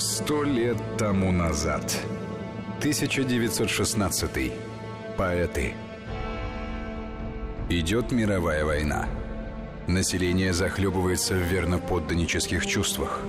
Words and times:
Сто 0.00 0.44
лет 0.44 0.76
тому 0.96 1.32
назад. 1.32 1.82
1916. 2.78 4.52
Поэты. 5.16 5.74
Идет 7.68 8.12
мировая 8.12 8.64
война. 8.64 9.08
Население 9.88 10.52
захлебывается 10.52 11.34
в 11.34 11.42
верноподданнических 11.42 12.64
чувствах. 12.64 13.22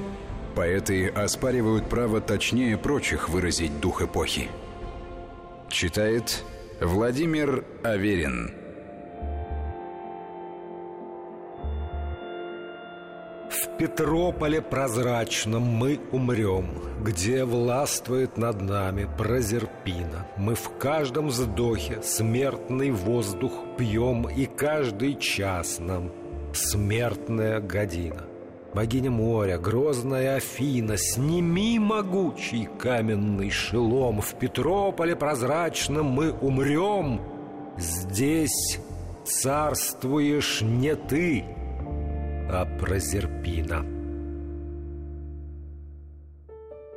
Поэты 0.53 1.07
оспаривают 1.07 1.89
право 1.89 2.21
точнее 2.21 2.77
прочих 2.77 3.29
выразить 3.29 3.79
дух 3.79 4.03
эпохи. 4.03 4.49
Читает 5.69 6.43
Владимир 6.79 7.65
Аверин. 7.81 8.53
Петрополе 13.79 14.61
прозрачном 14.61 15.63
мы 15.63 16.01
умрем, 16.11 16.67
Где 17.01 17.45
властвует 17.45 18.37
над 18.37 18.61
нами 18.61 19.07
Прозерпина. 19.17 20.27
Мы 20.35 20.55
в 20.55 20.77
каждом 20.77 21.27
вздохе 21.29 22.01
смертный 22.03 22.91
воздух 22.91 23.53
пьем, 23.77 24.27
И 24.27 24.47
каждый 24.47 25.15
час 25.15 25.79
нам 25.79 26.11
смертная 26.53 27.61
година. 27.61 28.23
Богиня 28.73 29.11
моря, 29.11 29.57
грозная 29.57 30.35
Афина, 30.35 30.97
Сними 30.97 31.79
могучий 31.79 32.67
каменный 32.77 33.49
шелом, 33.49 34.19
В 34.19 34.33
Петрополе 34.33 35.15
прозрачном 35.15 36.05
мы 36.05 36.33
умрем, 36.33 37.21
Здесь 37.77 38.77
царствуешь 39.23 40.59
не 40.61 40.95
ты, 40.95 41.45
а 42.51 42.65
Прозерпина. 42.65 43.85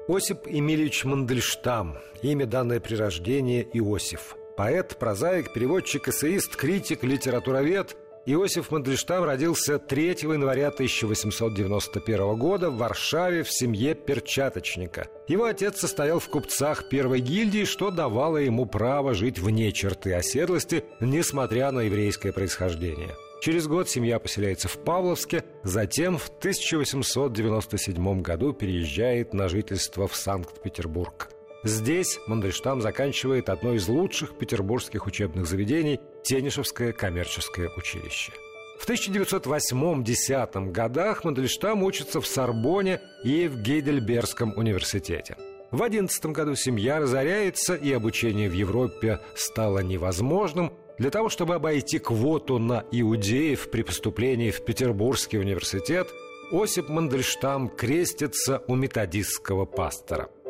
Осип 0.08 0.46
Эмильевич 0.46 1.04
Мандельштам. 1.04 1.98
Имя, 2.22 2.46
данное 2.46 2.80
при 2.80 2.96
рождении 2.96 3.68
Иосиф. 3.74 4.36
Поэт, 4.56 4.98
прозаик, 4.98 5.52
переводчик, 5.52 6.08
эссеист, 6.08 6.56
критик, 6.56 7.04
литературовед. 7.04 7.96
Иосиф 8.24 8.70
Мандельштам 8.70 9.24
родился 9.24 9.78
3 9.78 10.06
января 10.22 10.68
1891 10.68 12.36
года 12.36 12.70
в 12.70 12.78
Варшаве 12.78 13.42
в 13.42 13.52
семье 13.52 13.94
перчаточника. 13.94 15.08
Его 15.28 15.44
отец 15.44 15.80
состоял 15.80 16.18
в 16.18 16.28
купцах 16.28 16.88
первой 16.88 17.20
гильдии, 17.20 17.64
что 17.64 17.90
давало 17.90 18.38
ему 18.38 18.64
право 18.66 19.12
жить 19.12 19.38
вне 19.38 19.72
черты 19.72 20.14
оседлости, 20.14 20.84
несмотря 21.00 21.72
на 21.72 21.80
еврейское 21.80 22.32
происхождение. 22.32 23.16
Через 23.42 23.66
год 23.66 23.88
семья 23.88 24.20
поселяется 24.20 24.68
в 24.68 24.78
Павловске, 24.78 25.42
затем 25.64 26.16
в 26.16 26.28
1897 26.28 28.22
году 28.22 28.52
переезжает 28.52 29.34
на 29.34 29.48
жительство 29.48 30.06
в 30.06 30.14
Санкт-Петербург. 30.14 31.28
Здесь 31.64 32.20
Мандельштам 32.28 32.80
заканчивает 32.80 33.48
одно 33.48 33.72
из 33.72 33.88
лучших 33.88 34.38
петербургских 34.38 35.08
учебных 35.08 35.48
заведений– 35.48 35.98
Тенишевское 36.22 36.92
коммерческое 36.92 37.68
училище. 37.76 38.30
В 38.78 38.88
1908-10 38.88 40.70
годах 40.70 41.24
Мандельштам 41.24 41.82
учится 41.82 42.20
в 42.20 42.28
Сорбоне 42.28 43.00
и 43.24 43.48
в 43.48 43.60
Гейдельбергском 43.60 44.56
университете. 44.56 45.36
В 45.72 45.82
11 45.82 46.26
году 46.26 46.54
семья 46.54 47.00
разоряется, 47.00 47.74
и 47.74 47.90
обучение 47.92 48.48
в 48.48 48.52
Европе 48.52 49.18
стало 49.34 49.78
невозможным, 49.78 50.74
для 51.02 51.10
того, 51.10 51.28
чтобы 51.28 51.56
обойти 51.56 51.98
квоту 51.98 52.60
на 52.60 52.84
иудеев 52.92 53.70
при 53.70 53.82
поступлении 53.82 54.52
в 54.52 54.64
Петербургский 54.64 55.38
университет, 55.38 56.06
Осип 56.52 56.88
Мандельштам 56.88 57.68
крестится 57.68 58.62
у 58.68 58.76
методистского 58.76 59.64
пастора– 59.64 60.30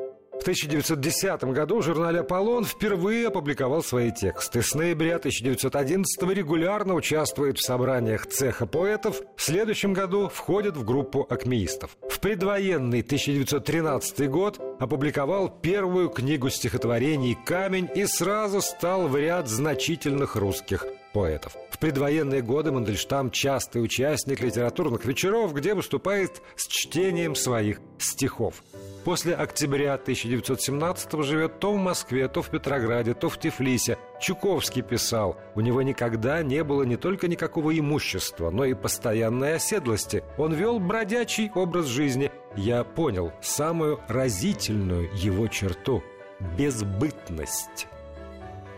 в 0.42 0.44
1910 0.44 1.44
году 1.44 1.78
в 1.78 1.84
журнале 1.84 2.18
«Аполлон» 2.18 2.64
впервые 2.64 3.28
опубликовал 3.28 3.80
свои 3.84 4.10
тексты. 4.10 4.60
С 4.60 4.74
ноября 4.74 5.14
1911 5.16 6.20
регулярно 6.34 6.94
участвует 6.94 7.58
в 7.58 7.64
собраниях 7.64 8.26
цеха 8.26 8.66
поэтов. 8.66 9.22
В 9.36 9.40
следующем 9.42 9.92
году 9.92 10.28
входит 10.28 10.76
в 10.76 10.84
группу 10.84 11.24
акмеистов. 11.30 11.96
В 12.08 12.18
предвоенный 12.18 13.02
1913 13.02 14.28
год 14.28 14.58
опубликовал 14.80 15.48
первую 15.48 16.08
книгу 16.08 16.50
стихотворений 16.50 17.38
«Камень» 17.46 17.88
и 17.94 18.04
сразу 18.06 18.60
стал 18.62 19.06
в 19.06 19.16
ряд 19.16 19.48
значительных 19.48 20.34
русских 20.34 20.84
поэтов. 21.12 21.56
В 21.70 21.78
предвоенные 21.78 22.42
годы 22.42 22.72
Мандельштам 22.72 23.30
частый 23.30 23.82
участник 23.82 24.40
литературных 24.40 25.04
вечеров, 25.04 25.54
где 25.54 25.74
выступает 25.74 26.42
с 26.56 26.66
чтением 26.66 27.34
своих 27.34 27.80
стихов. 27.98 28.62
После 29.04 29.34
октября 29.34 29.94
1917 29.94 31.24
живет 31.24 31.58
то 31.58 31.72
в 31.72 31.76
Москве, 31.76 32.28
то 32.28 32.40
в 32.40 32.50
Петрограде, 32.50 33.14
то 33.14 33.28
в 33.28 33.38
Тифлисе. 33.38 33.98
Чуковский 34.20 34.82
писал, 34.82 35.36
у 35.56 35.60
него 35.60 35.82
никогда 35.82 36.42
не 36.42 36.62
было 36.62 36.84
не 36.84 36.96
только 36.96 37.26
никакого 37.26 37.76
имущества, 37.76 38.50
но 38.50 38.64
и 38.64 38.74
постоянной 38.74 39.56
оседлости. 39.56 40.22
Он 40.38 40.52
вел 40.52 40.78
бродячий 40.78 41.50
образ 41.52 41.86
жизни. 41.86 42.30
Я 42.54 42.84
понял 42.84 43.32
самую 43.40 44.00
разительную 44.06 45.10
его 45.14 45.48
черту– 45.48 46.04
безбытность. 46.58 47.88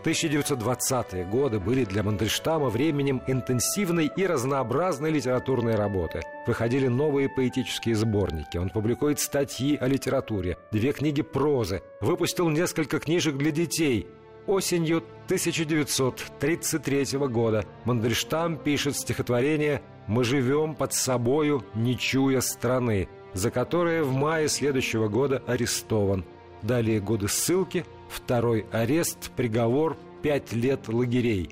1920-е 0.05 1.25
годы 1.25 1.59
были 1.59 1.83
для 1.83 2.03
Мандельштама 2.03 2.69
временем 2.69 3.23
интенсивной 3.25 4.11
и 4.15 4.27
разнообразной 4.27 5.09
литературной 5.09 5.73
работы. 5.75 6.21
Выходили 6.45 6.87
новые 6.87 7.27
поэтические 7.27 7.95
сборники. 7.95 8.57
Он 8.57 8.69
публикует 8.69 9.19
статьи 9.19 9.75
о 9.75 9.87
литературе, 9.87 10.57
две 10.71 10.91
книги 10.93 11.23
прозы, 11.23 11.81
выпустил 12.01 12.49
несколько 12.49 12.99
книжек 12.99 13.35
для 13.35 13.49
детей. 13.49 14.07
Осенью 14.45 15.03
1933 15.25 17.17
года 17.27 17.65
Мандельштам 17.85 18.57
пишет 18.57 18.95
стихотворение 18.95 19.81
«Мы 20.05 20.23
живем 20.23 20.75
под 20.75 20.93
собою, 20.93 21.65
не 21.73 21.97
чуя 21.97 22.41
страны», 22.41 23.09
за 23.33 23.49
которое 23.49 24.03
в 24.03 24.13
мае 24.13 24.49
следующего 24.49 25.07
года 25.07 25.41
арестован. 25.47 26.25
Далее 26.61 26.99
годы 26.99 27.27
ссылки– 27.27 27.85
Второй 28.15 28.65
арест, 28.71 29.31
приговор 29.35 29.97
пять 30.21 30.53
лет 30.53 30.87
лагерей. 30.87 31.49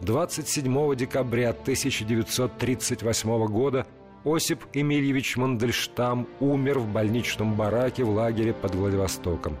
27 0.00 0.96
декабря 0.96 1.50
1938 1.50 3.46
года 3.46 3.86
Осип 4.24 4.64
Эмильевич 4.72 5.36
Мандельштам 5.36 6.26
умер 6.40 6.80
в 6.80 6.88
больничном 6.88 7.54
бараке 7.54 8.02
в 8.04 8.10
лагере 8.10 8.52
под 8.52 8.74
Владивостоком. 8.74 9.56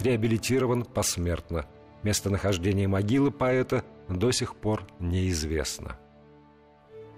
Реабилитирован 0.00 0.84
посмертно. 0.84 1.64
Местонахождение 2.02 2.88
могилы 2.88 3.30
поэта 3.30 3.82
до 4.08 4.30
сих 4.30 4.54
пор 4.54 4.86
неизвестно. 5.00 5.96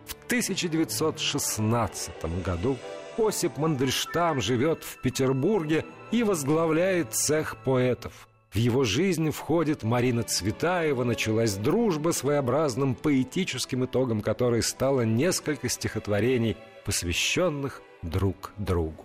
В 0.06 0.14
1916 0.24 2.44
году 2.44 2.76
Осип 3.18 3.56
Мандельштам 3.58 4.40
живет 4.40 4.84
в 4.84 5.00
Петербурге 5.00 5.84
и 6.10 6.22
возглавляет 6.22 7.12
цех 7.12 7.56
поэтов. 7.64 8.28
В 8.50 8.56
его 8.56 8.84
жизнь 8.84 9.30
входит 9.30 9.82
Марина 9.82 10.22
Цветаева, 10.22 11.04
началась 11.04 11.54
дружба 11.56 12.10
своеобразным 12.10 12.94
поэтическим 12.94 13.84
итогом 13.84 14.22
которой 14.22 14.62
стало 14.62 15.02
несколько 15.02 15.68
стихотворений, 15.68 16.56
посвященных 16.84 17.82
друг 18.02 18.52
другу. 18.56 19.04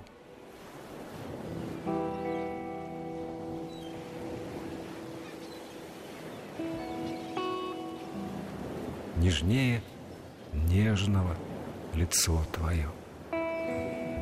Нежнее 9.17 9.81
нежного 10.53 11.35
лицо 11.93 12.41
твое, 12.51 12.89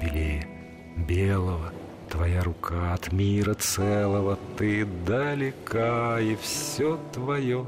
белее 0.02 0.48
белого– 0.98 1.72
Твоя 2.12 2.44
рука 2.44 2.94
от 2.94 3.14
мира 3.14 3.54
целого, 3.54 4.38
ты 4.58 4.86
далека, 4.86 6.20
и 6.20 6.36
все 6.36 7.00
твое 7.14 7.66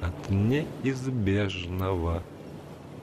от 0.00 0.30
неизбежного. 0.30 2.22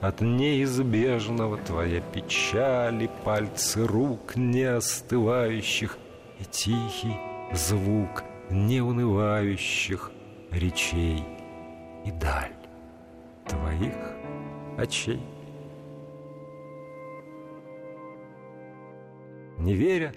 От 0.00 0.22
неизбежного 0.22 1.58
твоя 1.58 2.00
печаль 2.00 3.02
и 3.02 3.10
пальцы 3.24 3.86
рук 3.86 4.36
не 4.36 4.62
остывающих, 4.62 5.98
и 6.38 6.44
тихий 6.44 7.14
звук 7.52 8.24
неунывающих 8.48 10.10
речей 10.50 11.22
и 12.06 12.10
даль 12.10 12.56
твоих 13.46 14.14
очей. 14.78 15.20
Не 19.60 19.74
веря 19.74 20.14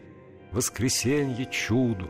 воскресенье 0.54 1.46
чуду. 1.52 2.08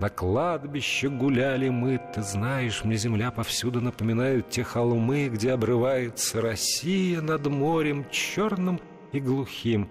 На 0.00 0.08
кладбище 0.08 1.10
гуляли 1.10 1.68
мы, 1.68 2.00
ты 2.14 2.22
знаешь, 2.22 2.84
мне 2.84 2.96
земля 2.96 3.30
повсюду 3.30 3.82
напоминают 3.82 4.48
те 4.48 4.64
холмы, 4.64 5.28
где 5.28 5.52
обрывается 5.52 6.40
Россия 6.40 7.20
над 7.20 7.46
морем 7.48 8.06
черным 8.10 8.80
и 9.12 9.20
глухим. 9.20 9.90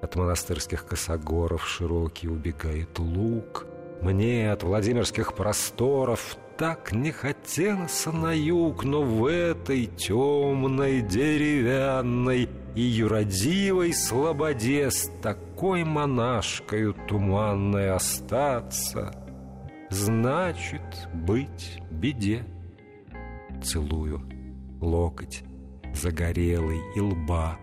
От 0.00 0.16
монастырских 0.16 0.86
косогоров 0.86 1.68
широкий 1.68 2.28
убегает 2.28 2.98
луг. 2.98 3.66
Мне 4.00 4.50
от 4.50 4.62
Владимирских 4.62 5.34
просторов 5.34 6.38
так 6.60 6.92
не 6.92 7.10
хотелось 7.10 8.04
на 8.04 8.34
юг, 8.34 8.84
но 8.84 9.00
в 9.02 9.24
этой 9.24 9.86
темной 9.86 11.00
деревянной 11.00 12.50
и 12.74 12.82
юродивой 12.82 13.94
слободе 13.94 14.90
с 14.90 15.10
такой 15.22 15.84
монашкою 15.84 16.94
туманной 17.08 17.90
остаться, 17.90 19.10
значит 19.88 21.08
быть 21.14 21.80
беде. 21.90 22.44
Целую 23.64 24.20
локоть 24.82 25.42
загорелый 25.94 26.82
и 26.94 27.00
лба, 27.00 27.58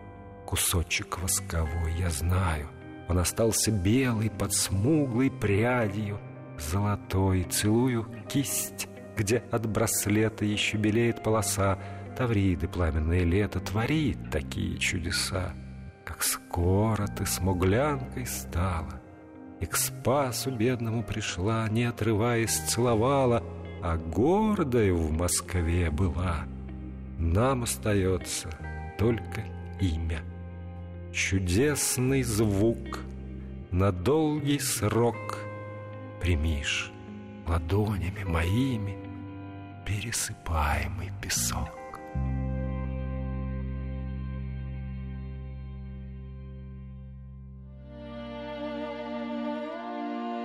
кусочек 0.48 1.20
восковой, 1.22 1.94
я 2.00 2.10
знаю. 2.10 2.68
Он 3.08 3.20
остался 3.20 3.70
белый 3.70 4.32
под 4.32 4.54
смуглой 4.54 5.30
прядью, 5.30 6.20
золотой. 6.62 7.44
Целую 7.44 8.06
кисть, 8.28 8.88
где 9.16 9.44
от 9.52 9.68
браслета 9.68 10.46
еще 10.46 10.78
белеет 10.78 11.24
полоса. 11.24 11.78
Тавриды 12.18 12.68
пламенное 12.68 13.24
лето 13.24 13.60
творит 13.60 14.18
такие 14.32 14.78
чудеса. 14.78 15.54
Как 16.04 16.24
скоро 16.24 17.06
ты 17.08 17.26
смуглянкой 17.26 18.26
стала, 18.26 19.02
И 19.60 19.66
к 19.66 19.76
спасу 19.76 20.52
бедному 20.52 21.04
пришла, 21.04 21.68
Не 21.70 21.86
отрываясь 21.86 22.58
целовала, 22.68 23.44
А 23.84 23.98
гордой 23.98 24.92
в 24.92 25.12
Москве 25.12 25.92
была. 25.92 26.46
Нам 27.20 27.64
остается 27.64 28.50
только 28.98 29.44
имя. 29.80 30.22
Чудесный 31.12 32.24
звук 32.24 33.00
на 33.72 33.92
долгий 33.92 34.60
срок 34.60 35.40
Примишь 36.28 36.92
ладонями 37.48 38.26
моими 38.26 38.98
Пересыпаемый 39.86 41.10
песок. 41.22 41.72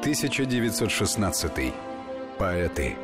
1916. 0.02 1.74
Поэты. 2.38 2.96